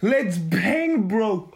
[0.00, 1.50] Let's bang, bro!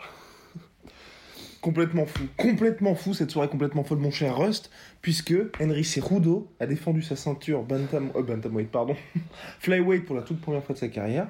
[1.62, 6.66] Complètement fou, complètement fou cette soirée complètement folle, mon cher Rust, puisque Henry Cejudo a
[6.66, 8.94] défendu sa ceinture bantam, euh, bantamweight, pardon,
[9.58, 11.28] flyweight pour la toute première fois de sa carrière,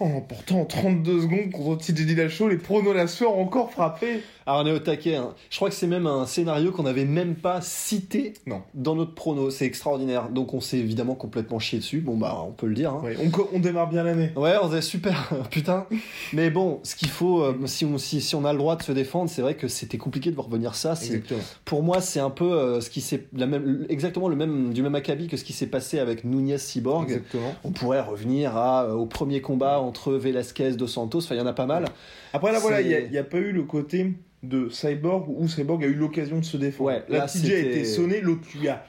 [0.00, 2.48] en remportant en 32 secondes contre TJ Dillashaw.
[2.48, 4.22] Les pronos la soeur ont encore frappé.
[4.48, 5.16] Alors on est au taquet.
[5.16, 5.34] hein.
[5.50, 8.62] Je crois que c'est même un scénario qu'on n'avait même pas cité Non.
[8.72, 9.50] dans notre prono.
[9.50, 10.30] C'est extraordinaire.
[10.30, 12.00] Donc on s'est évidemment complètement chié dessus.
[12.00, 12.94] Bon bah on peut le dire.
[12.94, 13.02] hein.
[13.04, 13.16] Ouais,
[13.52, 14.30] on, démarre bien l'année.
[14.36, 15.84] Ouais, on est super, putain.
[16.32, 18.82] Mais bon, ce qu'il faut, euh, si, on, si, si on a le droit de
[18.82, 20.92] se défendre, c'est vrai que c'était compliqué de voir venir ça.
[20.92, 21.40] Exactement.
[21.66, 24.82] Pour moi, c'est un peu euh, ce qui s'est, la même, exactement le même, du
[24.82, 27.04] même acabit que ce qui s'est passé avec Nunez Cyborg.
[27.10, 27.54] Exactement.
[27.64, 31.18] On pourrait revenir à, euh, au premier combat entre Velasquez, Dos Santos.
[31.18, 31.84] Enfin, il y en a pas mal.
[32.32, 35.86] Après là, voilà, il n'y a, pas eu le côté de Cyborg où Cyborg a
[35.86, 36.90] eu l'occasion de se défendre.
[36.90, 38.84] Ouais, là, TJ a été sonné, l'autre lui a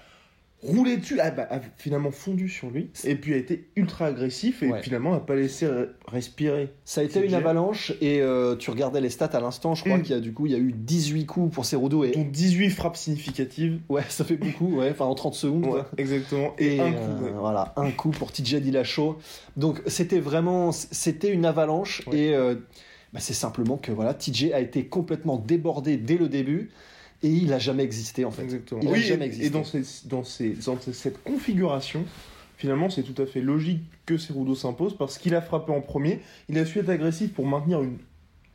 [0.62, 4.62] roulé dessus, a, bah, a finalement fondu sur lui, et puis a été ultra agressif,
[4.62, 4.82] et Ouais.
[4.82, 6.74] finalement n'a pas laissé re- respirer.
[6.84, 7.28] Ça a été TJ.
[7.30, 9.74] une avalanche et euh, tu regardais les stats à l'instant.
[9.74, 10.02] Je crois Mm.
[10.02, 12.26] qu'il y a du coup, il y a eu 18 coups pour Cerudo et dont
[12.30, 13.80] 18 frappes significatives.
[13.88, 14.80] ouais, ça fait beaucoup.
[14.80, 15.66] Ouais, enfin en 30 secondes.
[15.66, 16.54] Ouais, exactement.
[16.60, 17.40] Et, Et un euh, coup.
[17.40, 19.18] voilà, un coup pour TJ Dillashaw.
[19.56, 22.56] Donc c'était vraiment, c'était une avalanche et euh,
[23.14, 26.70] bah, c'est simplement que voilà, TJ a été complètement débordé dès le début
[27.24, 28.44] et il a jamais existé en fait.
[28.44, 28.82] Exactement.
[28.82, 29.48] Il a oui, jamais et- existé.
[29.48, 32.06] et dans, ces- dans, ces- dans cette configuration,
[32.58, 36.20] finalement, c'est tout à fait logique que Cerudo s'impose parce qu'il a frappé en premier.
[36.50, 37.98] Il a su être agressif pour maintenir une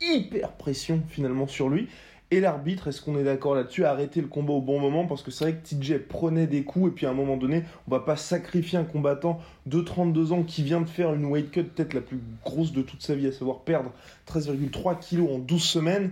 [0.01, 1.87] hyper pression finalement sur lui.
[2.31, 5.21] Et l'arbitre, est-ce qu'on est d'accord là-dessus, a arrêté le combat au bon moment parce
[5.21, 7.91] que c'est vrai que TJ prenait des coups et puis à un moment donné, on
[7.91, 11.63] va pas sacrifier un combattant de 32 ans qui vient de faire une weight cut
[11.63, 13.91] peut-être la plus grosse de toute sa vie, à savoir perdre
[14.27, 16.11] 13,3 kilos en 12 semaines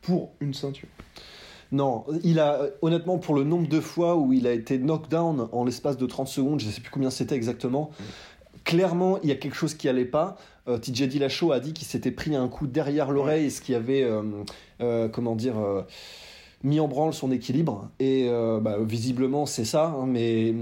[0.00, 0.88] pour une ceinture.
[1.70, 5.64] Non, il a honnêtement pour le nombre de fois où il a été knockdown en
[5.64, 7.90] l'espace de 30 secondes, je sais plus combien c'était exactement.
[8.64, 10.36] Clairement, il y a quelque chose qui allait pas.
[10.68, 14.02] Euh, TJ Dillashaw a dit qu'il s'était pris un coup derrière l'oreille, ce qui avait,
[14.02, 14.22] euh,
[14.80, 15.56] euh, comment dire,
[16.62, 17.90] mis en branle son équilibre.
[17.98, 18.28] Et
[18.60, 19.86] bah, visiblement, c'est ça.
[19.86, 20.54] hein, mais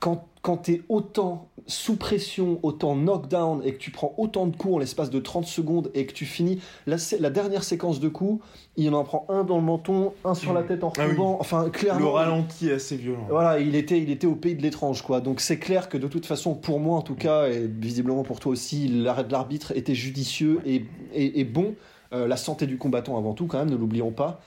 [0.00, 4.56] quand, quand tu es autant sous pression, autant knockdown, et que tu prends autant de
[4.56, 6.96] coups en l'espace de 30 secondes, et que tu finis la,
[7.30, 8.44] dernière séquence de coups,
[8.76, 11.16] il en prend un dans le menton, un sur la tête en Ah oui.
[11.18, 12.00] Enfin, clairement.
[12.00, 13.26] Le ralenti est assez violent.
[13.28, 15.20] Voilà, il était, il était au pays de l'étrange, quoi.
[15.20, 18.38] Donc c'est clair que de toute façon, pour moi en tout cas, et visiblement pour
[18.38, 21.74] toi aussi, l'arrêt de l'arbitre était judicieux et, et, et bon.
[22.12, 24.40] Euh, la santé du combattant avant tout, quand même, ne l'oublions pas.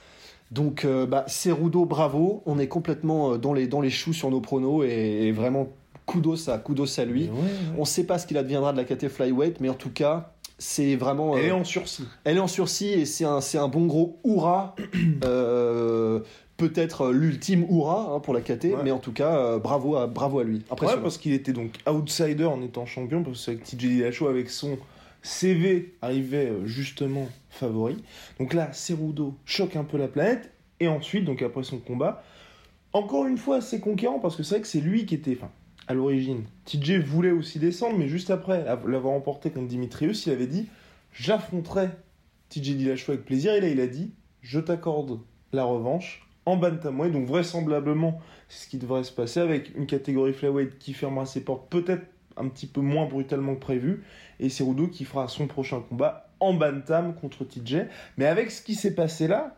[0.50, 2.42] Donc, euh, bah, Cerudo, bravo.
[2.46, 5.68] On est complètement euh, dans les, dans les choux sur nos pronos et, et vraiment
[6.06, 7.24] kudos à, kudos à lui.
[7.24, 7.48] Ouais, ouais.
[7.76, 10.32] On ne sait pas ce qu'il adviendra de la KT Flyweight, mais en tout cas,
[10.58, 11.36] c'est vraiment.
[11.36, 12.04] Elle euh, est en sursis.
[12.24, 14.74] elle est en sursis et c'est un, un bon gros hurrah.
[15.24, 16.20] Euh,
[16.56, 18.74] Peut-être euh, l'ultime hurrah hein, pour la KT, Ouais.
[18.84, 20.56] mais en tout cas, euh, bravo, à, bravo à lui.
[20.58, 21.02] Ouais, Impressionnant.
[21.02, 24.28] parce qu'il était donc outsider en étant champion, parce que c'est vrai que TJ Dillashaw,
[24.28, 24.76] avec son
[25.22, 28.02] CV, arrivait euh, justement favori.
[28.38, 32.22] Donc là, Cerudo choque un peu la planète, et ensuite, donc après son combat,
[32.92, 35.50] encore une fois assez conquérant, parce que c'est vrai que c'est lui qui était, enfin,
[35.86, 40.46] à l'origine, TJ voulait aussi descendre, mais juste après l'avoir emporté contre Dimitrius, il avait
[40.46, 40.68] dit
[41.12, 41.88] J'affronterai
[42.48, 45.20] TJ Dillashaw avec plaisir, et là, il a dit Je t'accorde
[45.52, 50.32] la revanche en bantamweight, donc vraisemblablement, c'est ce qui devrait se passer avec une catégorie
[50.32, 54.04] flyweight qui fermera ses portes peut-être un petit peu moins brutalement que prévu,
[54.38, 57.86] et Cerudo qui fera son prochain combat en bantam contre TJ.
[58.16, 59.56] Mais avec ce qui s'est passé là,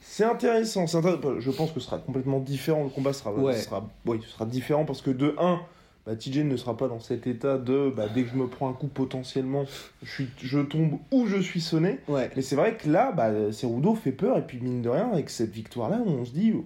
[0.00, 0.86] c'est intéressant.
[0.86, 2.84] c'est intér- Je pense que ce sera complètement différent.
[2.84, 3.54] Le combat sera, Ouais.
[3.56, 5.60] sera, oui, ce sera différent parce que de 1,
[6.06, 8.68] bah, TJ ne sera pas dans cet état de bah, dès que je me prends
[8.70, 9.64] un coup potentiellement,
[10.04, 11.98] je, suis, je tombe ou je suis sonné.
[12.06, 12.30] Ouais.
[12.36, 15.30] Mais c'est vrai que là, bah, Cerudo fait peur, et puis mine de rien, avec
[15.30, 16.64] cette victoire-là, on se dit, oh,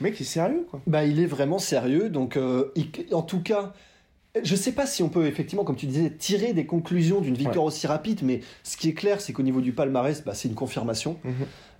[0.00, 0.80] mec est sérieux, quoi.
[0.86, 2.08] Bah, il est vraiment sérieux.
[2.08, 3.74] Donc, euh, il- en tout cas,
[4.42, 7.66] je sais pas si on peut effectivement, comme tu disais, tirer des conclusions d'une victoire
[7.66, 10.54] aussi rapide, mais ce qui est clair, c'est qu'au niveau du palmarès, bah, c'est une
[10.54, 11.18] confirmation.
[11.24, 11.32] Mhm.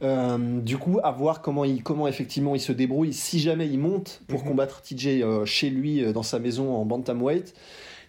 [0.03, 3.79] Euh, du coup, à voir comment, il, comment effectivement il se débrouille si jamais il
[3.79, 4.49] monte pour Mhm.
[4.49, 7.55] combattre TJ euh, chez lui euh, dans sa maison en bantamweight.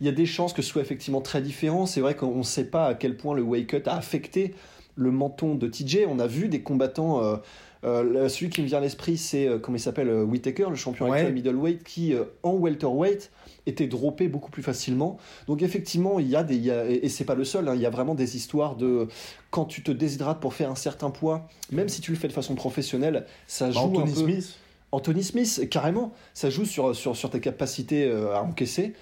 [0.01, 1.85] Il y a des chances que ce soit effectivement très différent.
[1.85, 4.53] C'est vrai qu'on ne sait pas à quel point le weight cut a affecté
[4.95, 5.99] le menton de TJ.
[6.09, 7.39] On a vu des combattants.
[7.85, 10.75] Euh, celui qui me vient à l'esprit, c'est euh, comment il s'appelle euh, Whittaker, le
[10.75, 11.17] champion Ouais.
[11.19, 12.13] actuel middleweight, qui
[12.43, 13.31] en welterweight
[13.65, 15.17] était droppé beaucoup plus facilement.
[15.47, 17.67] Donc effectivement, il y a des, il y a- et c'est pas le seul.
[17.67, 19.07] hein, il y a vraiment des histoires de
[19.51, 22.33] quand tu te déshydrates pour faire un certain poids, même si tu le fais de
[22.33, 24.19] façon professionnelle, ça joue Bah, Anthony un peu.
[24.21, 24.55] Smith.
[24.91, 28.93] Anthony Smith, carrément, ça joue sur, sur, sur tes capacités à encaisser.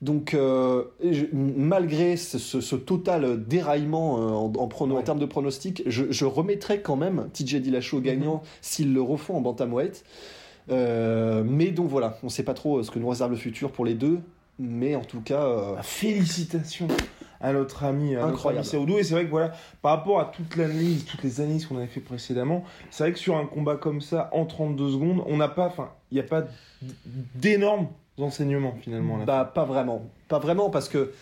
[0.00, 5.02] Donc, euh, je- malgré ce, ce- ce total déraillement euh, en, en, prono- en Ouais.
[5.02, 9.40] termes de pronostic, je, je remettrais quand même TJ Dillashaw gagnant s'ils le refont en
[9.40, 10.04] bantamweight.
[10.70, 13.72] Euh, mais donc voilà, on ne sait pas trop ce que nous réserve le futur
[13.72, 14.20] pour les deux.
[14.60, 16.88] Mais en tout cas, euh, Bah, Félicitations
[17.40, 18.58] à notre ami, à notre Incroyable.
[18.58, 18.98] ami Cerudo.
[18.98, 19.52] Et c'est vrai que voilà,
[19.82, 23.18] par rapport à toute l'analyse, toutes les analyses qu'on avait fait précédemment, c'est vrai que
[23.18, 26.24] sur un combat comme ça, en 32 secondes, on n'a pas, enfin, il n'y a
[26.24, 26.44] pas
[27.34, 27.88] d'énormes
[28.22, 29.16] enseignements finalement.
[29.16, 30.02] à la Bah, pas vraiment.
[30.28, 31.12] Pas vraiment, parce que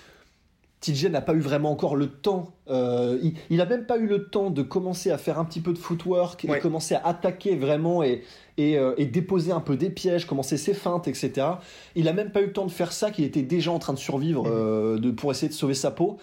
[0.81, 2.53] TJ n'a pas eu vraiment encore le temps.
[2.69, 5.61] euh, il, il a même pas eu le temps de commencer à faire un petit
[5.61, 6.61] peu de footwork et Ouais.
[6.61, 8.23] commencer à attaquer vraiment et,
[8.59, 11.47] et, euh, et déposer un peu des pièges, commencer ses feintes, etc.
[11.95, 13.95] Il a même pas eu le temps de faire ça, qu'il était déjà en train
[13.95, 14.51] de survivre Mhm.
[14.53, 16.19] euh, de, pour essayer de sauver sa peau.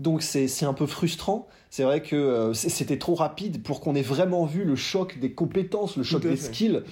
[0.00, 1.46] Donc c'est un peu frustrant.
[1.68, 5.32] C'est vrai que euh, c'était trop rapide pour qu'on ait vraiment vu le choc des
[5.32, 6.36] compétences, le choc des fait.
[6.36, 6.82] skills,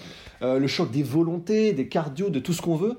[0.42, 2.96] euh, le choc des volontés, des cardio, de tout ce qu'on veut.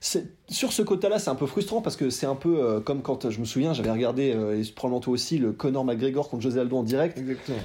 [0.00, 3.28] Sur ce côté-là, c'est un peu frustrant parce que c'est un peu euh, comme quand
[3.28, 6.76] je me souviens, j'avais regardé, et probablement toi aussi, le Conor McGregor contre José Aldo
[6.76, 7.18] en direct.
[7.18, 7.58] Exactement.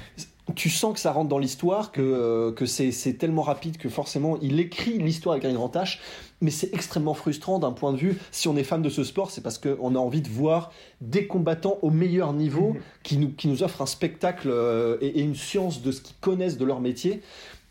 [0.54, 3.88] Tu sens que ça rentre dans l'histoire, que, euh, que c'est c'est tellement rapide que
[3.88, 5.98] forcément il écrit l'histoire avec un grand H,
[6.40, 9.32] mais c'est extrêmement frustrant d'un point de vue, si on est fan de ce sport,
[9.32, 10.70] c'est parce qu'on a envie de voir
[11.00, 15.22] des combattants au meilleur niveau qui, nous, qui nous offrent un spectacle euh, et, et
[15.22, 17.22] une science de ce qu'ils connaissent de leur métier.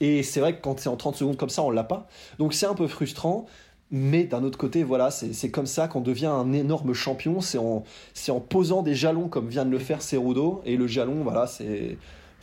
[0.02, 2.08] Et c'est vrai que quand c'est en 30 secondes comme ça, on l'a pas.
[2.40, 3.46] Donc c'est un peu frustrant.
[3.92, 7.40] Mais d'un autre côté, voilà, c'est c'est comme ça qu'on devient un énorme champion.
[7.40, 7.84] C'est en,
[8.14, 10.62] c'est en posant des jalons comme vient de le faire Cerudo.
[10.66, 11.98] Et le jalon, voilà, c'est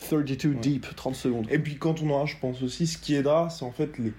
[0.07, 1.47] 32 deep, 30 secondes.
[1.49, 4.13] Et puis quand on aura, je pense aussi, ce qui aidera, c'est en fait les,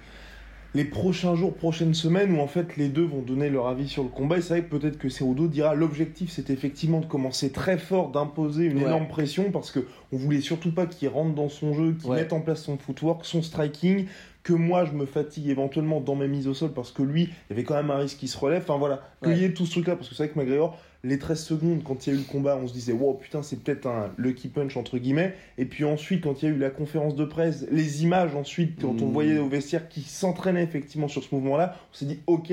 [0.74, 4.02] les prochains jours, prochaines semaines où en fait les deux vont donner leur avis sur
[4.02, 4.38] le combat.
[4.38, 8.10] Et c'est vrai que peut-être que Cerudo dira l'objectif c'est effectivement de commencer très fort,
[8.10, 8.84] d'imposer une Ouais.
[8.86, 9.80] énorme pression parce que
[10.12, 12.16] on voulait surtout pas qu'il rentre dans son jeu, qu'il Ouais.
[12.16, 14.06] mette en place son footwork, son striking,
[14.42, 17.28] que moi je me fatigue éventuellement dans mes mises au sol parce que lui, il
[17.50, 18.62] y avait quand même un risque qui se relève.
[18.62, 20.76] Enfin voilà, qu'il y ait tout ce truc là parce que c'est vrai que McGregor,
[21.04, 23.42] les 13 secondes quand il y a eu le combat, on se disait wow putain
[23.42, 25.34] c'est peut-être un lucky punch entre guillemets.
[25.58, 28.80] Et puis ensuite quand il y a eu la conférence de presse, les images ensuite
[28.80, 29.12] quand on Mm.
[29.12, 32.52] voyait au vestiaire qui s'entraînait effectivement sur ce mouvement là, on s'est dit ok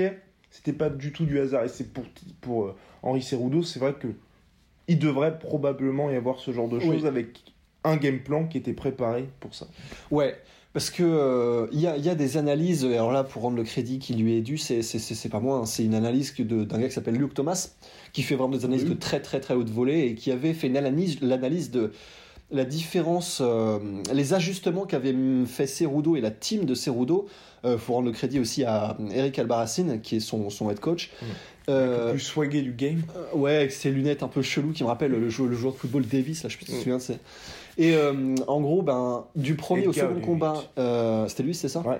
[0.50, 2.04] c'était pas du tout du hasard et c'est pour
[2.42, 4.08] pour euh, Henri Cerudo c'est vrai que
[4.86, 6.84] il devrait probablement y avoir ce genre de Oui.
[6.84, 7.40] choses avec
[7.84, 9.66] un game plan qui était préparé pour ça.
[10.10, 10.36] Ouais,
[10.72, 13.42] parce que euh, il y, a, il y a des analyses, et alors là, pour
[13.42, 16.34] rendre le crédit qui lui est dû, c'est, c'est, pas moi, hein, c'est une analyse
[16.38, 17.70] d'un gars qui s'appelle Luke Thomas,
[18.12, 18.90] qui fait vraiment des analyses Oui.
[18.90, 21.92] de très très très haute volée, et qui avait fait l'analyse de
[22.52, 23.78] la différence, euh,
[24.12, 25.14] les ajustements qu'avait
[25.46, 27.26] fait Cerudo et la team de Cerudo.
[27.64, 31.10] Euh, faut rendre le crédit aussi à Eric Albarracin, qui est son, son head coach.
[31.22, 31.28] Ouais.
[31.68, 33.02] Euh, Le plus swagué du game.
[33.16, 35.72] euh, Ouais, avec ses lunettes un peu chelou qui me rappellent le joueur, le joueur
[35.74, 36.80] de football Davis, là, je sais pas si tu te Mm.
[36.82, 37.14] souviens de ça.
[37.78, 40.62] Et euh, en gros, ben, du premier au second combat,
[41.28, 41.82] c'était lui, c'est ça?
[41.86, 41.98] Ouais,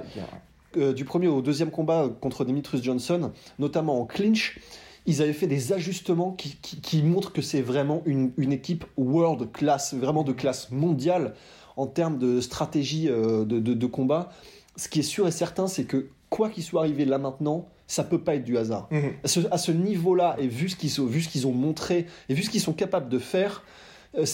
[0.95, 4.59] Du premier au deuxième combat contre Demetrius Johnson, notamment en clinch,
[5.07, 8.85] ils avaient fait des ajustements qui, qui- qui montrent que c'est vraiment une, une équipe
[8.97, 11.35] world class, vraiment de classe mondiale
[11.77, 14.31] en termes de stratégie euh, de, de- de combat.
[14.77, 18.05] Ce qui est sûr et certain, c'est que quoi qu'il soit arrivé là maintenant, ça
[18.05, 19.13] peut pas être du hasard Mhm.
[19.51, 22.43] à ce, niveau-là, et vu ce qu'ils ont, vu ce qu'ils ont montré, et vu
[22.43, 23.65] ce qu'ils sont capables de faire,
[24.17, 24.25] euh,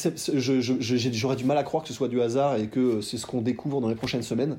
[1.12, 3.40] j'aurais du mal à croire que ce soit du hasard et que c'est ce qu'on
[3.40, 4.56] découvre dans les prochaines semaines.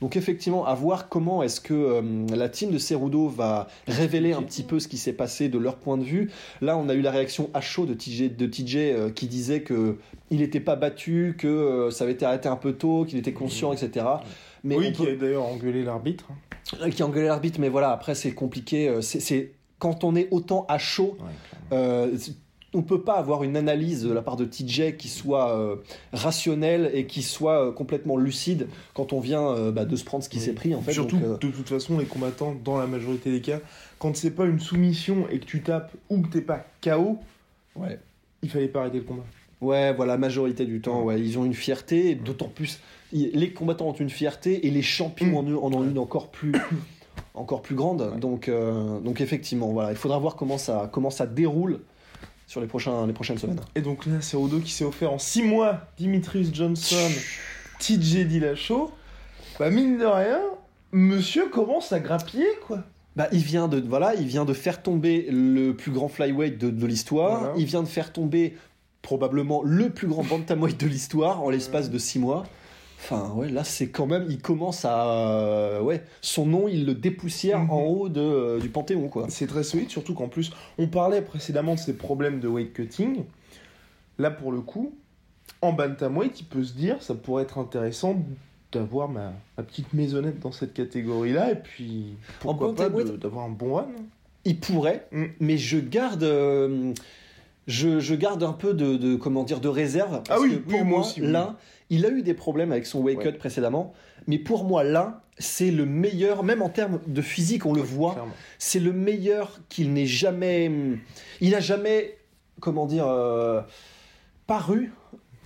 [0.00, 2.02] Donc effectivement, à voir comment est-ce que euh,
[2.34, 5.76] la team de Cerudo va révéler un petit peu ce qui s'est passé de leur
[5.76, 6.30] point de vue.
[6.60, 9.62] Là, on a eu la réaction à chaud de TJ, de TJ euh, qui disait
[9.62, 9.96] que
[10.30, 13.32] il n'était pas battu, que euh, ça avait été arrêté un peu tôt, qu'il était
[13.32, 14.04] conscient, etc.
[14.62, 16.26] Mais oui, qui a d'ailleurs engueulé l'arbitre.
[16.82, 18.88] euh, qui engueulait l'arbitre, mais voilà, après c'est compliqué.
[18.88, 21.16] euh, C'est quand on est autant à chaud,
[21.72, 22.14] euh,
[22.74, 25.76] on peut pas avoir une analyse de la part de TJ qui soit euh,
[26.12, 30.22] rationnelle et qui soit euh, complètement lucide quand on vient euh, bah, de se prendre
[30.22, 30.42] ce qui Oui.
[30.44, 30.92] s'est pris en fait.
[30.92, 33.60] Surtout, donc, de toute façon, les combattants, dans la majorité des cas,
[33.98, 37.18] quand c'est pas une soumission et que tu tapes ou que t'es pas KO,
[37.76, 37.98] ouais.
[38.42, 39.24] il fallait pas arrêter le combat.
[39.60, 42.78] Ouais, voilà, la majorité du temps, ouais, ils ont une fierté, d'autant plus,
[43.12, 46.52] les combattants ont une fierté et les champions en, ont- en ont une encore plus,
[47.34, 48.20] encore plus grande.
[48.20, 51.80] Donc, euh, donc effectivement, voilà, il faudra voir comment ça, comment ça déroule
[52.48, 53.60] sur les, prochains, les prochaines semaines.
[53.76, 57.10] Et donc là, c'est Odo qui s'est offert en 6 mois Dimitrius Johnson,
[57.78, 58.90] TJ Dillashaw.
[59.60, 60.40] Bah, mine de rien,
[60.90, 62.82] monsieur commence à grappiller, quoi.
[63.16, 66.70] Bah, il vient de voilà, il vient de faire tomber le plus grand flyweight de,
[66.70, 67.40] de l'histoire.
[67.40, 67.54] Voilà.
[67.58, 68.56] Il vient de faire tomber
[69.02, 72.46] probablement le plus grand bantamweight de l'histoire en l'espace de 6 mois.
[73.00, 74.26] Enfin, ouais, là, c'est quand même.
[74.28, 75.08] Il commence à.
[75.08, 77.70] euh, ouais, son nom, il le dépoussière Mhm.
[77.70, 79.26] en haut de, euh, du Panthéon, quoi.
[79.28, 83.24] C'est très solide, surtout qu'en plus, on parlait précédemment de ces problèmes de weight cutting.
[84.18, 84.92] Là, pour le coup,
[85.62, 88.16] en bantamweight, il peut se dire, ça pourrait être intéressant
[88.72, 93.74] d'avoir ma, ma petite maisonnette dans cette catégorie-là, et puis pourquoi pas d'avoir un bon
[93.74, 93.86] run.
[94.44, 95.24] Il pourrait, Mm.
[95.40, 96.24] mais je garde.
[96.24, 96.92] euh,
[97.68, 100.54] je, je garde un peu de, de- comment dire de réserve parce Ah oui, que
[100.56, 101.30] oui, pour moi moi aussi, oui.
[101.30, 101.56] là
[101.90, 103.32] il a eu des problèmes avec son wake Ouais.
[103.32, 103.92] cut précédemment
[104.26, 108.26] mais pour moi là c'est le meilleur même en termes de physique on le voit
[108.58, 110.70] c'est le meilleur qu'il n'ait jamais.
[111.40, 112.16] Il n'a jamais,
[112.60, 113.60] comment dire, euh,
[114.46, 114.92] paru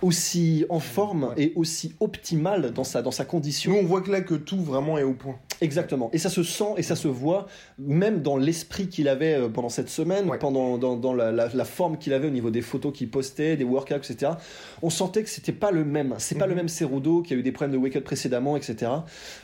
[0.01, 1.43] aussi en forme Ouais.
[1.43, 3.73] et aussi optimal dans sa, dans sa Nous, condition.
[3.79, 5.37] on voit que là, que tout vraiment est au point.
[5.61, 6.09] Exactement.
[6.13, 7.47] Et ça se sent et ça se voit,
[7.79, 10.37] même dans l'esprit qu'il avait euh, pendant cette semaine, Ouais.
[10.39, 13.55] pendant dans, dans la, la- la forme qu'il avait au niveau des photos qu'il postait,
[13.55, 14.33] des workouts, etc.
[14.81, 16.15] On sentait que c'était pas le même.
[16.17, 16.49] C'est pas Mhm.
[16.49, 18.91] le même Cerudo qui a eu des problèmes de wake up précédemment, etc.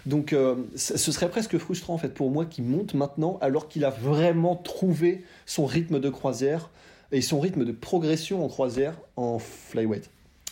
[0.06, 3.86] Donc, euh, ce serait presque frustrant en fait pour moi qu'il monte maintenant alors qu'il
[3.86, 6.70] a vraiment trouvé son rythme de croisière
[7.12, 10.10] et son rythme de progression en croisière en flyweight.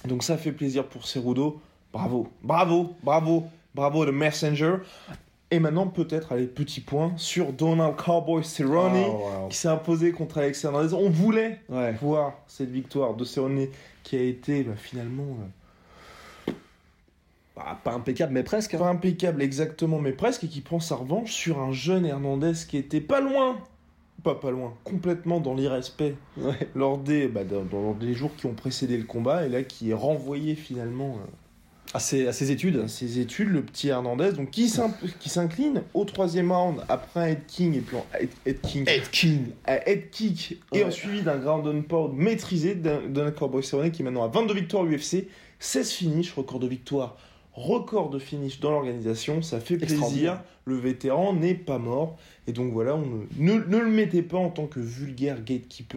[0.07, 1.59] Donc ça fait plaisir pour Cerudo.
[1.93, 3.43] Bravo, bravo, bravo,
[3.75, 4.75] bravo de Messenger.
[5.49, 10.39] Et maintenant, peut-être, allez, petit point sur Donald Cowboy Cerrone, Ah, qui s'est imposé contre
[10.39, 10.93] Alex Hernandez.
[10.93, 11.93] On voulait Ouais.
[12.01, 13.67] voir cette victoire de Cerrone
[14.03, 15.37] qui a été bah, finalement
[16.49, 16.51] euh,
[17.55, 18.73] Bah, pas impeccable, mais presque.
[18.73, 18.79] hein.
[18.79, 22.75] pas impeccable exactement, mais presque, et qui prend sa revanche sur un jeune Hernandez qui
[22.77, 23.57] était pas loin,
[24.23, 26.67] pas pas loin, complètement dans l'irrespect Ouais.
[26.75, 29.91] lors des, bah, dans, dans les jours qui ont précédé le combat, et là qui
[29.91, 31.25] est renvoyé finalement euh,
[31.93, 32.81] À, ses, à ses études.
[32.83, 37.45] à ses études, le petit Hernandez, donc qui s'incline au troisième round après un head
[37.47, 39.45] king et king, Ed King.
[39.65, 40.91] head kick et Ouais.
[40.91, 44.83] suivi d'un ground and pound maîtrisé d'un Cowboy Cerrone qui est maintenant à 22 victoires
[44.83, 45.27] à l'UFC,
[45.59, 47.17] 16 finishes, record de victoire,
[47.53, 50.41] record de finish dans l'organisation, ça fait plaisir.
[50.65, 53.05] Le vétéran n'est pas mort et donc voilà, on
[53.39, 55.96] ne, ne, ne le mettez pas en tant que vulgaire gatekeeper.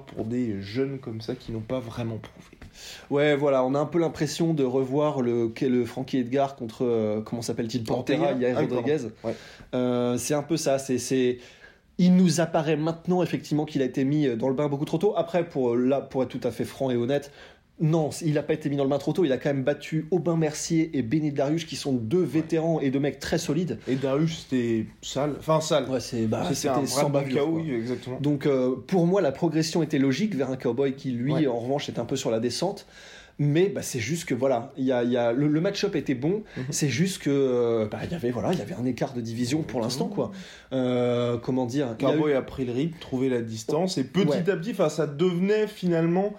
[0.00, 2.56] Pour des jeunes comme ça qui n'ont pas vraiment prouvé.
[3.10, 7.20] Ouais, voilà, on a un peu l'impression de revoir le, le Frankie Edgar contre, euh,
[7.20, 8.60] comment s'appelle-t-il, Pantera, Yair Ah.
[8.62, 9.08] Rodriguez.
[9.22, 9.34] Ouais.
[9.74, 11.38] Euh, c'est un peu ça, c'est, c'est...
[11.98, 15.12] Il nous apparaît maintenant effectivement qu'il a été mis dans le bain beaucoup trop tôt.
[15.16, 17.30] Après, pour, là, pour être tout à fait franc et honnête,
[17.80, 19.24] non, il n'a pas été mis dans le bain trop tôt.
[19.24, 22.90] Il a quand même battu Aubin Mercier et Benny Darius, qui sont deux vétérans et
[22.90, 23.78] deux mecs très solides.
[23.88, 25.34] Et Darius, c'était sale.
[25.38, 25.88] Enfin, sale.
[25.90, 28.20] Ouais, c'est, bah, c'était un sans bavure, KO, exactement.
[28.20, 31.46] Donc euh, pour moi, la progression était logique vers un cowboy qui, lui, Ouais.
[31.48, 32.86] en revanche, est un peu sur la descente.
[33.38, 36.14] Mais bah, c'est juste que voilà, il y a, y a- le, le match-up était
[36.14, 36.42] bon.
[36.58, 36.64] Mhm.
[36.70, 39.22] C'est juste que euh, bah, il y avait voilà, il y avait un écart de
[39.22, 40.30] division pour l'instant quoi.
[40.72, 44.26] Euh, comment dire a eu- Cowboy a pris le rythme, trouvé la distance, et petit
[44.28, 44.50] Ouais.
[44.50, 46.34] à petit, ça devenait finalement,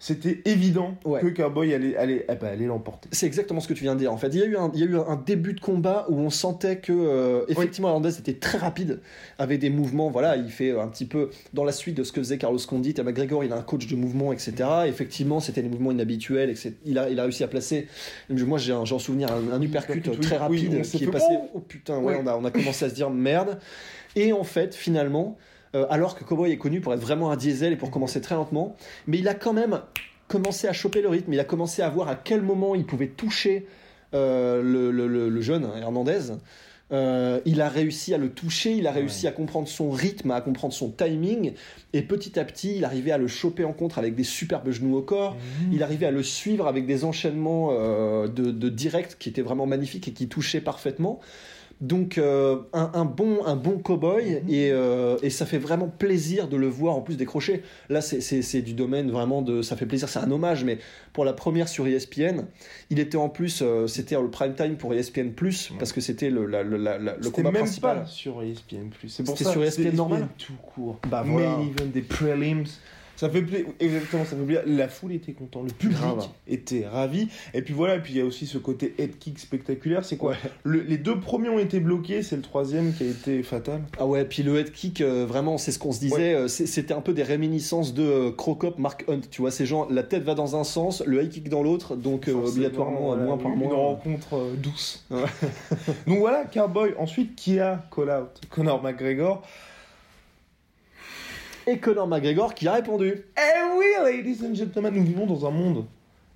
[0.00, 1.20] c'était évident Ouais.
[1.20, 3.08] que Cowboy allait, allait, eh ben, allait l'emporter.
[3.10, 4.12] C'est exactement ce que tu viens de dire.
[4.12, 6.06] En fait, il y a eu un, il y a eu un début de combat
[6.08, 9.00] où on sentait que euh, effectivement Hernandez était très rapide,
[9.38, 10.08] avait des mouvements.
[10.08, 12.94] Voilà, il fait un petit peu dans la suite de ce que faisait Carlos Condit.
[12.96, 14.52] Et McGregor, il a un coach de mouvement, etc.
[14.86, 16.50] Effectivement, c'était des mouvements inhabituels.
[16.50, 16.74] etc.
[16.84, 17.88] Il a, il a réussi à placer.
[18.30, 20.18] Moi, j'ai un, j'en souvenir un, un uppercut oui.
[20.20, 21.26] très rapide qui est passé.
[21.32, 22.20] oh Oh putain, ouais, Ouais.
[22.22, 23.58] on a, on a commencé à se dire merde.
[24.14, 25.36] Et en fait, finalement,
[25.74, 28.34] euh, alors que Cowboy est connu pour être vraiment un diesel et pour commencer très
[28.34, 29.80] lentement, mais il a quand même
[30.28, 31.32] commencé à choper le rythme.
[31.32, 33.66] Il a commencé à voir à quel moment il pouvait toucher
[34.14, 36.32] euh, le, le- le- le jeune Hernandez.
[36.90, 40.40] Euh, il a réussi à le toucher, il a réussi à comprendre son rythme, à
[40.40, 41.52] comprendre son timing,
[41.92, 44.96] et petit à petit, il arrivait à le choper en contre avec des superbes genoux
[44.96, 45.36] au corps.
[45.70, 49.66] Il arrivait à le suivre avec des enchaînements euh, de, de direct qui étaient vraiment
[49.66, 51.20] magnifiques et qui touchaient parfaitement.
[51.80, 56.48] Donc euh, un, un bon un bon cowboy et, euh, et ça fait vraiment plaisir
[56.48, 57.62] de le voir en plus décrocher.
[57.88, 60.78] Là c'est- c'est c'est du domaine vraiment de ça fait plaisir, c'est un hommage mais
[61.12, 62.46] pour la première sur ESPN,
[62.90, 66.30] il était en plus euh, c'était le prime time pour ESPN Plus parce que c'était
[66.30, 68.00] le la- le, la- la- le combat même principal.
[68.00, 68.90] pas sur ESPN+.
[69.06, 70.98] C'est pour C'était ça sur ESPN normal tout court.
[71.08, 71.58] Bah, voilà.
[71.58, 72.64] Main event des prelims.
[73.18, 74.62] Ça fait plaisir, exactement, ça fait plaisir.
[74.64, 76.28] La foule était contente, le public Grave.
[76.46, 77.26] était ravi.
[77.52, 80.04] Et puis voilà, et puis il y a aussi ce côté head kick spectaculaire.
[80.04, 83.42] C'est quoi Le- Les deux premiers ont été bloqués, c'est le troisième qui a été
[83.42, 83.82] fatal.
[83.98, 86.94] Ah ouais, puis le head kick, euh, vraiment, c'est ce qu'on se disait, euh, c'était
[86.94, 90.22] un peu des réminiscences de euh, Crocop, Mark Hunt, tu vois, ces gens, la tête
[90.22, 93.58] va dans un sens, le high kick dans l'autre, donc euh, obligatoirement, moins par une
[93.58, 93.74] moins.
[93.74, 95.04] rencontre euh, douce.
[96.06, 96.94] Donc voilà, Cowboy.
[96.98, 99.42] Ensuite, qui a call out Conor McGregor.
[101.68, 103.26] Et Conor McGregor qui a répondu.
[103.36, 105.84] Eh oui, ladies and gentlemen, nous vivons dans un monde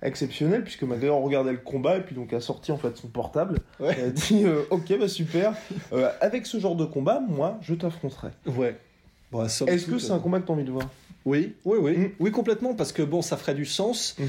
[0.03, 3.57] exceptionnel puisque McGregor regardait le combat et puis donc a sorti en fait son portable.
[3.79, 3.95] Ouais.
[3.97, 5.55] Il a dit euh, ok bah super.
[5.91, 8.27] Euh, avec ce genre de combat, moi je t'affronterai.
[8.45, 8.77] Ouais.
[9.33, 10.87] Bon, Est-ce que c'est un combat que t'as envie de voir
[11.25, 11.97] Oui, oui, oui.
[11.97, 12.09] Mm.
[12.19, 14.15] Oui, complètement, parce que bon, ça ferait du sens.
[14.19, 14.27] Mhm.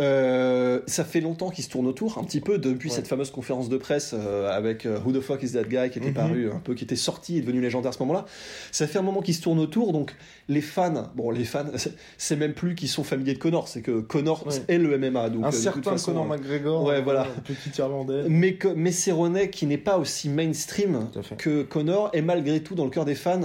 [0.00, 2.96] Euh, ça fait longtemps qu'il se tourne autour, un petit peu, depuis Ouais.
[2.96, 5.98] cette fameuse conférence de presse euh, avec euh, Who the fuck is that guy qui
[5.98, 6.14] était Mhm.
[6.14, 8.24] paru, un peu, qui était sorti et devenu légendaire à ce moment-là.
[8.72, 10.14] Ça fait un moment qu'il se tourne autour, donc
[10.48, 11.64] les fans, bon, les fans,
[12.18, 14.54] c'est- même plus qu'ils sont familiers de Connor, c'est que Connor Ouais.
[14.68, 15.30] est le MMA.
[15.30, 16.82] Donc, Un euh, certain façon, Conor euh, McGregor.
[16.84, 17.22] ouais, voilà.
[17.22, 18.24] euh, Petit irlandais.
[18.28, 21.06] mais, mais Cerrone, qui n'est pas aussi mainstream
[21.38, 23.42] que Connor, et malgré tout, dans le cœur des fans,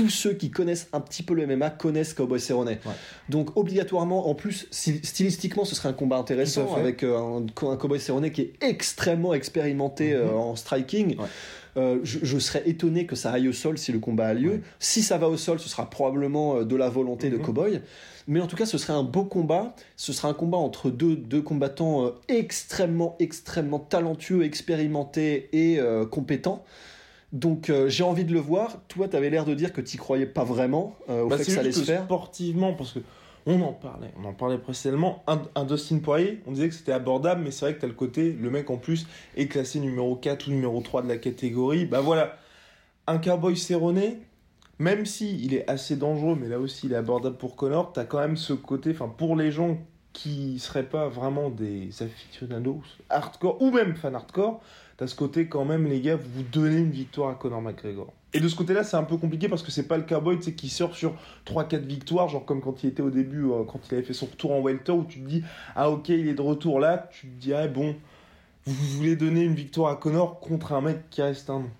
[0.00, 2.76] tous ceux qui connaissent un petit peu le MMA connaissent Cowboy Cerrone.
[3.28, 7.76] Donc obligatoirement, en plus, styl- stylistiquement, ce serait un combat intéressant avec euh, un, un
[7.76, 10.34] Cowboy Cerrone qui est extrêmement expérimenté euh, Mhm.
[10.36, 11.18] en striking.
[11.18, 11.26] Ouais.
[11.76, 14.50] Euh, je, je serais étonné que ça aille au sol si le combat a lieu.
[14.50, 14.60] Ouais.
[14.80, 17.42] Si ça va au sol, ce sera probablement euh, de la volonté de Mhm.
[17.42, 17.80] Cowboy.
[18.26, 19.74] Mais en tout cas, ce serait un beau combat.
[19.96, 26.06] Ce sera un combat entre deux, deux combattants euh, extrêmement, extrêmement talentueux, expérimentés et euh,
[26.06, 26.64] compétents.
[27.32, 28.78] Donc euh, j'ai envie de le voir.
[28.88, 31.44] Toi, tu avais l'air de dire que tu croyais pas vraiment euh, au Bah, fait
[31.44, 32.04] que ça allait se faire.
[32.04, 33.00] sportivement, parce que
[33.46, 35.22] on en parlait, on en parlait précédemment.
[35.26, 37.94] Un, un Dustin Poirier, on disait que c'était abordable, mais c'est vrai que t'as le
[37.94, 39.06] côté, le mec en plus
[39.36, 41.86] est classé numéro 4 ou numéro 3 de la catégorie.
[41.86, 42.36] Bah voilà,
[43.06, 44.18] un cowboy serronné,
[44.78, 48.04] même si il est assez dangereux, mais là aussi il est abordable pour Connor, t'as
[48.04, 49.78] quand même ce côté, enfin pour les gens
[50.12, 54.60] qui seraient pas vraiment des aficionados hardcore ou même fan hardcore,
[55.00, 58.12] t'as ce côté quand même les gars, vous donnez une victoire à Conor McGregor.
[58.34, 60.42] Et de ce côté-là, c'est un peu compliqué parce que c'est pas le cowboy tu
[60.42, 61.14] sais, qui sort sur
[61.46, 64.26] 3-4 victoires, genre comme quand il était au début, euh, quand il avait fait son
[64.26, 65.42] retour en welter, où tu te dis,
[65.74, 67.96] ah ok, il est de retour là, tu te dirais, bon,
[68.66, 71.70] vous voulez donner une victoire à Connor contre un mec qui reste un nom.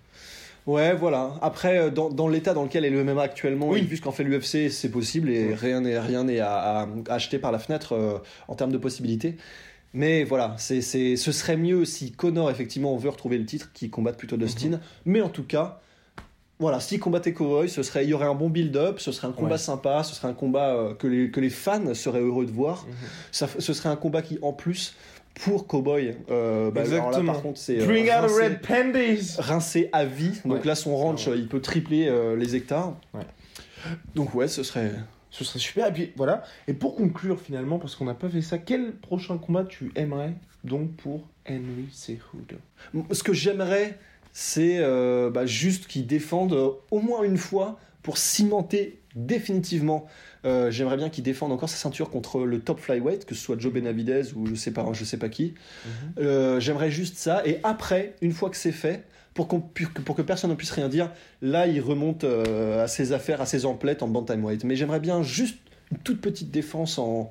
[0.67, 1.35] Ouais, voilà.
[1.43, 3.83] Après, euh, dans, dans l'état dans lequel est le MMA actuellement, Oui.
[3.83, 7.53] vu ce qu'en fait l'UFC, c'est possible et rien n'est rien n'est à acheter par
[7.53, 9.37] la fenêtre euh, en termes de possibilités.
[9.93, 13.91] Mais voilà, c'est, c'est, ce serait mieux si Connor effectivement veut retrouver le titre, qu'il
[13.91, 14.69] combatte plutôt Dustin.
[14.69, 14.81] Mhm.
[15.07, 15.81] Mais en tout cas,
[16.61, 19.33] voilà, s'il combattait Cowboy, ce serait, il y aurait un bon build-up, ce serait un
[19.33, 19.59] combat Ouais.
[19.59, 22.87] sympa, ce serait un combat euh, que, les, que les fans seraient heureux de voir.
[22.87, 22.95] Mhm.
[23.33, 24.95] Ça, ce serait un combat qui, en plus,
[25.43, 27.33] pour Cowboy, euh, bah, alors là, Exactement.
[27.33, 30.33] par contre, c'est euh, Bring out rincé- red panties rincé à vie.
[30.45, 30.67] Donc Ouais.
[30.67, 31.39] là, son ranch, ouais.
[31.39, 32.95] il peut tripler euh, les hectares.
[33.15, 33.23] Ouais.
[34.15, 34.93] Donc ouais, ce serait.
[35.31, 35.87] Ce serait super.
[35.89, 36.43] Et puis voilà.
[36.69, 40.35] Et pour conclure finalement, parce qu'on n'a pas fait ça, quel prochain combat tu aimerais
[40.65, 42.57] donc pour Henry Cejudo?
[43.13, 43.99] Ce que j'aimerais,
[44.33, 50.07] c'est euh, bah, juste qu'ils défendent euh, au moins une fois pour cimenter définitivement.
[50.45, 53.59] Euh, J'aimerais bien qu'ils défendent encore sa ceinture contre le top flyweight, que ce soit
[53.59, 55.55] Joe Benavidez ou je sais pas, je sais pas qui.
[56.19, 57.47] Euh, J'aimerais juste ça.
[57.47, 59.05] Et après, une fois que c'est fait,
[59.41, 62.89] pour, qu'on pu- pour que personne ne puisse rien dire, là, il remonte euh, à
[62.89, 64.65] ses affaires, à ses emplettes en bantamweight.
[64.65, 65.57] Mais j'aimerais bien juste
[65.91, 67.31] une toute petite défense en,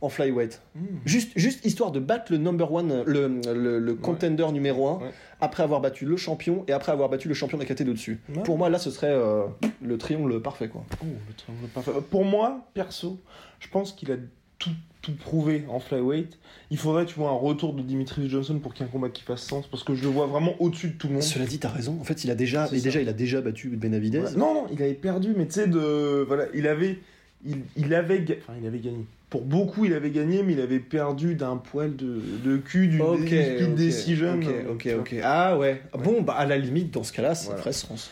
[0.00, 0.62] en flyweight.
[0.74, 0.86] Mhm.
[1.04, 5.10] Juste, juste histoire de battre le number one, le, le, le contender numéro 1, Ouais.
[5.42, 8.20] après avoir battu le champion et après avoir battu le champion de la dessus.
[8.34, 8.42] Ouais.
[8.44, 9.42] Pour moi, là, ce serait euh,
[9.82, 10.68] le triangle parfait.
[10.68, 10.84] Quoi.
[11.02, 11.92] Oh, le triangle parfait.
[12.10, 13.20] Pour moi, perso,
[13.60, 14.16] je pense qu'il a
[14.58, 14.70] tout,
[15.02, 16.38] tout prouvé en flyweight.
[16.70, 19.10] Il faudrait, tu vois, un retour de Dimitri Johnson pour qu'il y ait un combat
[19.10, 21.22] qui fasse sens, parce que je le vois vraiment au-dessus de tout le monde.
[21.22, 21.98] Cela dit, t'as raison.
[22.00, 24.20] En fait, il a déjà, et déjà, il a déjà battu Benavidez.
[24.20, 24.36] Voilà.
[24.36, 26.24] Non, non, il avait perdu, mais tu sais, de...
[26.26, 26.98] voilà, il avait,
[27.44, 29.04] il, il avait, enfin, il avait gagné.
[29.28, 33.00] Pour beaucoup, il avait gagné, mais il avait perdu d'un poil de, de cul, d'une
[33.02, 34.40] Ok, d'une speed ok, decision.
[34.70, 35.16] ok, ok.
[35.24, 35.82] Ah ouais.
[36.04, 37.60] Bon, bah à la limite, dans ce cas-là, ça Voilà.
[37.60, 38.10] ferait sens.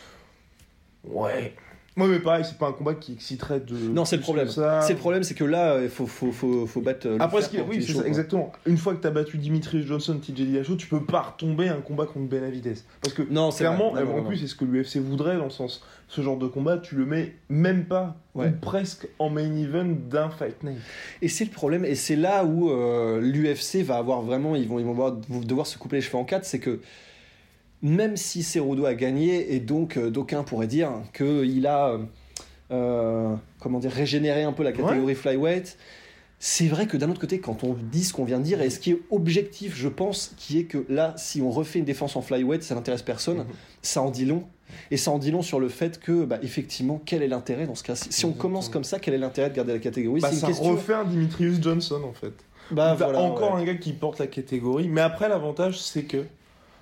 [1.04, 1.54] Ouais.
[1.96, 3.74] Ouais, mais pareil, c'est pas un combat qui exciterait de.
[3.74, 4.48] Non, c'est le problème.
[4.48, 7.06] C'est le problème, c'est que là, il faut, faut, faut, faut battre.
[7.08, 8.06] euh, le Après, ce oui, c'est ça, quoi.
[8.06, 8.52] exactement.
[8.64, 12.06] Une fois que t'as battu Dimitri Johnson, TJ Dillashaw, tu peux pas retomber un combat
[12.06, 12.74] contre Benavidez.
[13.02, 13.92] Parce que Non, clairement.
[13.94, 14.24] Non, en non, non.
[14.24, 17.04] plus, c'est ce que l'UFC voudrait dans le sens, ce genre de combat, tu le
[17.06, 18.46] mets même pas Ouais.
[18.46, 20.78] ou presque en main event d'un fight night.
[21.20, 24.78] Et c'est le problème, et c'est là où euh, l'UFC va avoir vraiment, ils vont,
[24.78, 26.78] ils vont devoir, devoir se couper les cheveux en quatre, c'est que
[27.82, 31.98] même si Cerudo a gagné, et donc euh, d'aucuns pourraient dire qu'il a, euh,
[32.70, 35.76] euh, comment dire, régénéré un peu la catégorie flyweight,
[36.38, 38.70] c'est vrai que d'un autre côté, quand on dit ce qu'on vient de dire, et
[38.70, 42.16] ce qui est objectif, je pense, qui est que là, si on refait une défense
[42.16, 43.46] en flyweight, ça n'intéresse personne, Mhm.
[43.82, 44.44] ça en dit long.
[44.90, 47.74] Et ça en dit long sur le fait que, bah, effectivement, quel est l'intérêt dans
[47.74, 50.20] ce cas Si on commence comme ça, quel est l'intérêt de garder la catégorie?
[50.20, 50.70] Bah, une ça question.
[50.70, 52.32] refait un Dimitrius Johnson en fait.
[52.70, 53.62] Bah, voilà, encore ouais.
[53.62, 54.88] un gars qui porte la catégorie.
[54.88, 56.24] Mais après, l'avantage, c'est que,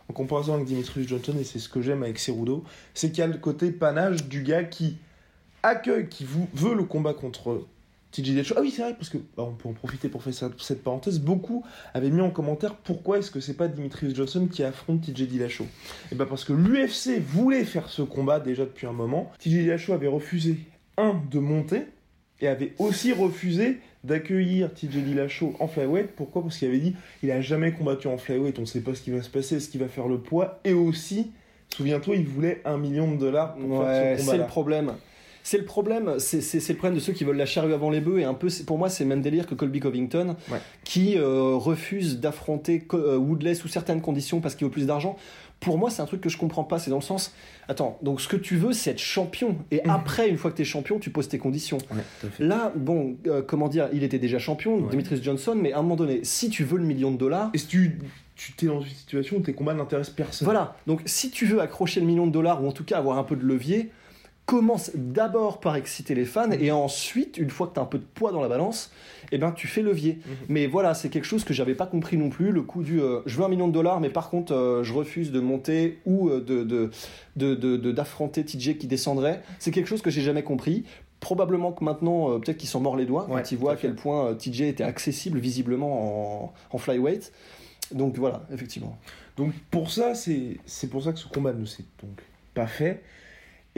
[0.08, 3.22] en comparaison avec Dimitrius Johnson, et c'est ce que j'aime avec Cerudo, c'est qu'il y
[3.22, 4.96] a le côté panache du gars qui
[5.62, 7.66] accueille, qui vou- veut le combat contre
[8.12, 8.54] TJ Dillashaw.
[8.56, 11.20] Ah oui, c'est vrai, parce que bah, on peut en profiter pour faire cette, parenthèse.
[11.20, 15.24] Beaucoup avaient mis en commentaire pourquoi est-ce que c'est pas Dimitrius Johnson qui affronte TJ
[15.28, 15.66] Dillashaw.
[16.10, 19.30] Et bah parce que l'UFC voulait faire ce combat déjà depuis un moment.
[19.40, 20.56] TJ Dillashaw avait refusé
[20.96, 21.82] un de monter
[22.40, 26.12] et avait aussi refusé d'accueillir TJ Dillashaw en flyweight.
[26.16, 26.42] Pourquoi?
[26.42, 29.02] Parce qu'il avait dit il a jamais combattu en flyweight, on ne sait pas ce
[29.02, 31.30] qui va se passer, est-ce qu'il va faire le poids et aussi
[31.76, 34.94] Souviens-toi, il voulait un million de dollars pour Ouais, faire ce c'est le problème.
[35.44, 38.18] C'est le problème, c'est le problème de ceux qui veulent la charrue avant les bœufs
[38.20, 40.58] et un peu, pour moi, c'est même délire que Colby Covington, Ouais.
[40.84, 45.16] qui euh, refuse d'affronter euh, Woodley sous certaines conditions parce qu'il veut plus d'argent.
[45.60, 46.78] Pour moi, c'est un truc que je comprends pas.
[46.78, 47.34] C'est dans le sens,
[47.66, 49.56] attends, donc ce que tu veux, c'est être champion.
[49.72, 49.90] Et Mhm.
[49.90, 51.78] après, une fois que tu es champion, tu poses tes conditions.
[51.90, 52.02] Ouais.
[52.38, 54.90] Là, bon, euh, comment dire, il était déjà champion, Ouais.
[54.92, 57.58] Demetrius Johnson, mais à un moment donné, si tu veux le million de dollars, Et
[57.58, 57.98] si tu
[58.36, 60.44] tu t'es dans une situation où tes combats n'intéressent personne.
[60.46, 63.18] voilà, donc si tu veux accrocher le million de dollars ou en tout cas avoir
[63.18, 63.90] un peu de levier,
[64.48, 67.98] commence d'abord par exciter les fans et ensuite, une fois que tu as un peu
[67.98, 68.90] de poids dans la balance,
[69.30, 70.20] eh ben tu fais levier.
[70.24, 70.34] Mhm.
[70.48, 73.20] Mais voilà, c'est quelque chose que j'avais pas compris non plus, le coup du euh,
[73.26, 76.30] je veux un million de dollars, mais par contre euh, je refuse de monter ou
[76.30, 76.90] euh, de, de,
[77.36, 79.42] de, de- de- d'affronter TJ qui descendrait.
[79.58, 80.84] C'est quelque chose que j'ai jamais compris.
[81.20, 83.94] Probablement que maintenant, peut-être qu'ils sont morts les doigts Ouais, quand ils voient à quel
[83.96, 87.32] point TJ était accessible visiblement en, en flyweight.
[87.92, 88.96] Donc voilà, effectivement.
[89.36, 92.22] Donc pour ça, c'est c'est pour ça que ce combat ne s'est donc
[92.54, 93.02] pas fait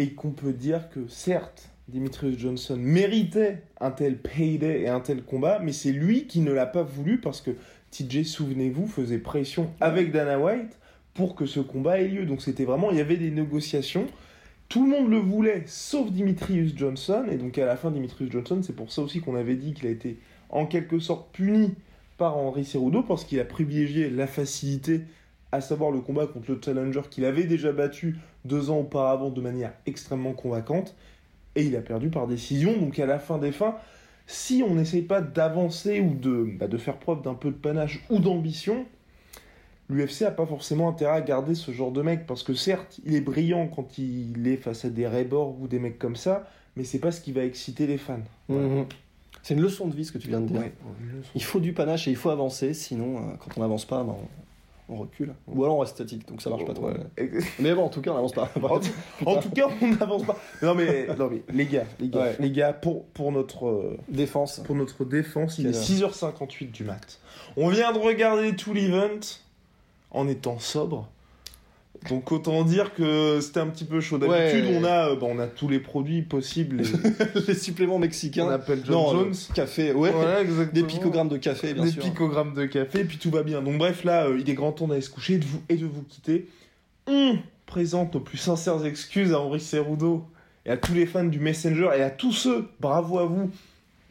[0.01, 5.23] et qu'on peut dire que certes, Dimitrius Johnson méritait un tel payday et un tel
[5.23, 7.51] combat, mais c'est lui qui ne l'a pas voulu parce que
[7.91, 10.79] TJ, souvenez-vous, faisait pression avec Dana White
[11.13, 12.25] pour que ce combat ait lieu.
[12.25, 14.07] Donc c'était vraiment, il y avait des négociations.
[14.71, 17.27] Tout le monde le voulait, sauf Dimitrius Johnson.
[17.31, 19.87] Et donc à la fin, Dimitrius Johnson, c'est pour ça aussi qu'on avait dit qu'il
[19.87, 20.17] a été
[20.49, 21.75] en quelque sorte puni
[22.17, 25.03] par Henri Cerudo parce qu'il a privilégié la facilité,
[25.53, 29.41] à savoir le combat contre le challenger qu'il avait déjà battu deux ans auparavant de
[29.41, 30.95] manière extrêmement convaincante.
[31.57, 32.77] Et il a perdu par décision.
[32.79, 33.77] Donc à la fin des fins,
[34.27, 38.01] si on n'essaye pas d'avancer ou de, bah, de faire preuve d'un peu de panache
[38.11, 38.87] ou d'ambition,
[39.89, 43.15] l'UFC a pas forcément intérêt à garder ce genre de mec parce que certes, il
[43.15, 46.85] est brillant quand il est face à des Rebor ou des mecs comme ça, mais
[46.85, 48.21] c'est pas ce qui va exciter les fans.
[48.49, 48.87] Mhm.
[49.43, 50.61] C'est une leçon de vie ce que tu viens de dire.
[50.61, 50.73] Ouais.
[51.35, 54.17] Il faut du panache et il faut avancer, sinon euh, quand on n'avance pas, ben,
[54.91, 55.35] on, recule.
[55.49, 56.89] Ou alors on reste statique, donc ça marche pas trop.
[56.89, 56.95] Ouais.
[57.59, 58.51] Mais bon, en tout cas, on n'avance pas.
[59.27, 60.39] En, tout cas, on n'avance pas.
[60.63, 62.37] Non mais, non mais les gars, les gars, Ouais.
[62.39, 64.61] les gars, pour, pour notre euh, Défense.
[64.65, 67.19] pour notre défense, il est heure 6h58 du mat.
[67.57, 69.21] On vient de regarder tout l'event
[70.11, 71.09] en étant sobre.
[72.09, 74.17] Donc autant dire que c'était un petit peu chaud.
[74.19, 74.79] D'habitude, Ouais.
[74.81, 76.83] on a euh, bah, on a tous les produits possibles.
[77.47, 78.47] Les suppléments mexicains.
[78.47, 79.35] on appelle John non, Jones.
[79.55, 80.11] café, ouais.
[80.11, 80.43] Voilà.
[80.73, 82.03] Des picogrammes de café, bien des sûr.
[82.03, 83.61] picogrammes de café, et puis tout va bien.
[83.61, 85.77] Donc bref, là, euh, il est grand temps d'aller se coucher et de vous, et
[85.77, 86.49] de vous quitter.
[87.07, 87.37] On
[87.67, 90.25] présente nos plus sincères excuses à Henri Cerudo
[90.65, 93.51] et à tous les fans du Messenger et à tous ceux, bravo à vous,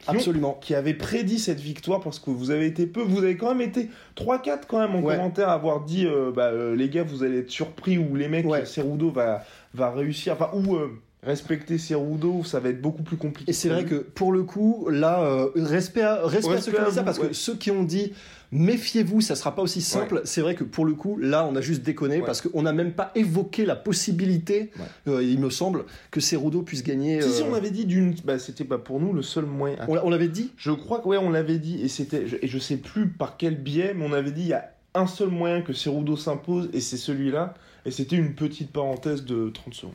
[0.02, 0.58] qui, ont- Absolument.
[0.60, 3.60] qui avaient prédit cette victoire parce que vous avez été peu, vous avez quand même
[3.68, 5.14] été 3-4 quand même en Ouais.
[5.16, 8.28] commentaire à avoir dit euh, bah, euh, les gars vous allez être surpris ou les
[8.28, 8.64] mecs Ouais.
[8.64, 10.90] Cerudo va, va réussir, enfin ou euh,
[11.22, 13.50] respecter Cerudo ça va être beaucoup plus compliqué.
[13.50, 16.78] Et c'est vrai que pour le coup, là, euh, respect à, respect à ceux qui
[16.78, 17.28] ont à dit ça, parce ouais.
[17.28, 18.12] que ceux qui ont dit
[18.52, 21.60] méfiez-vous, ça sera pas aussi simple, c'est vrai que pour le coup, là, on a
[21.60, 22.26] juste déconné, Ouais.
[22.26, 24.72] parce qu'on n'a même pas évoqué la possibilité,
[25.06, 27.20] euh, il me semble, que Cerudo puisse gagner.
[27.22, 28.14] Si, si, euh, on avait dit d'une.
[28.24, 29.76] Bah, c'était pas pour nous le seul moyen.
[29.86, 30.52] on l'a- on l'avait dit?
[30.56, 33.36] Je crois que ouais, on l'avait dit et c'était je- et je sais plus par
[33.36, 36.68] quel biais, mais on avait dit il y a un seul moyen que Cerudo s'impose
[36.72, 37.54] et c'est celui-là.
[37.86, 39.94] Et c'était une petite parenthèse de 30 secondes.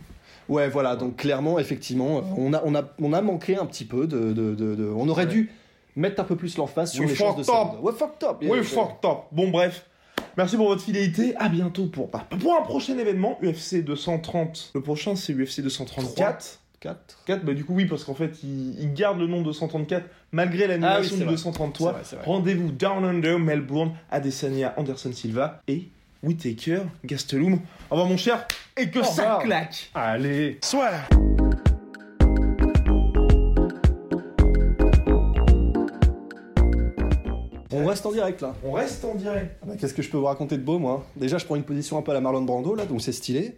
[0.50, 4.08] Ouais, voilà, donc clairement, effectivement, on a, on a, on a manqué un petit peu
[4.08, 4.34] de.
[4.34, 5.32] de, de- de- on aurait Ouais.
[5.32, 5.52] dû
[5.96, 7.44] mettre un peu plus l'emphase sur We les chances de.
[7.44, 7.78] Cerudo.
[7.82, 8.38] Ouais, fucked up.
[8.42, 9.26] Oui, fuck top.
[9.32, 9.86] Bon, bref.
[10.38, 11.36] Merci pour votre fidélité.
[11.38, 14.72] À bientôt pour, bah, pour un prochain événement, UFC 230.
[14.76, 16.60] Le prochain, c'est UFC 234.
[16.86, 17.24] 4.
[17.26, 20.66] 4, bah du coup, oui, parce qu'en fait, il, il garde le nom 234 malgré
[20.66, 21.34] Ah oui, l'annulation c'est du vrai.
[21.34, 21.90] 233.
[21.90, 22.26] C'est vrai, c'est vrai.
[22.26, 25.88] Rendez-vous Down Under, Melbourne, Adesanya, Anderson Silva et
[26.22, 27.54] Whitaker, Gastelum.
[27.90, 29.40] Au revoir, mon cher, et que Au ça revoir.
[29.44, 30.60] claque Allez.
[30.64, 30.92] Soit
[37.72, 38.56] On reste en direct là.
[38.64, 39.58] On reste en direct.
[39.62, 41.06] Ah bah, Qu'est-ce que je peux vous raconter de beau, moi?
[41.16, 43.58] Déjà, je prends une position un peu à la Marlon Brando, là, donc c'est stylé.